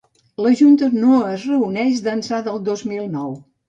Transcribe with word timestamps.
La 0.45 0.53
junta 0.61 0.89
no 1.03 1.21
es 1.35 1.45
reuneix 1.51 2.03
d’ençà 2.09 2.43
del 2.51 2.63
dos 2.75 2.87
mil 2.93 3.11
nou. 3.19 3.43